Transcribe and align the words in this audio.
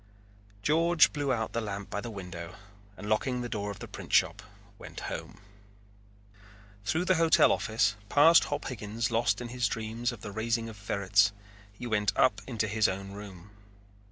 George 0.63 1.13
blew 1.13 1.31
out 1.31 1.53
the 1.53 1.61
lamp 1.61 1.91
by 1.91 2.01
the 2.01 2.09
window 2.09 2.55
and 2.97 3.07
locking 3.07 3.41
the 3.41 3.47
door 3.47 3.69
of 3.69 3.77
the 3.77 3.87
printshop 3.87 4.41
went 4.79 5.01
home. 5.01 5.39
Through 6.83 7.05
the 7.05 7.17
hotel 7.21 7.51
office, 7.51 7.95
past 8.09 8.45
Hop 8.45 8.65
Higgins 8.65 9.11
lost 9.11 9.41
in 9.41 9.49
his 9.49 9.67
dream 9.67 10.01
of 10.11 10.21
the 10.21 10.31
raising 10.31 10.67
of 10.69 10.75
ferrets, 10.75 11.33
he 11.71 11.85
went 11.85 12.09
and 12.15 12.19
up 12.19 12.41
into 12.47 12.67
his 12.67 12.87
own 12.87 13.11
room. 13.11 13.51